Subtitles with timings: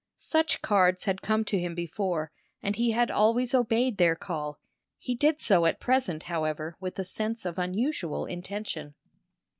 [0.17, 2.31] Such cards had come to him before,
[2.63, 4.59] and he had always obeyed their call;
[4.97, 8.95] he did so at present, however, with a sense of unusual intention.